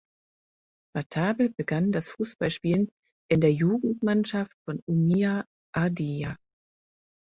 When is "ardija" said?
5.75-6.37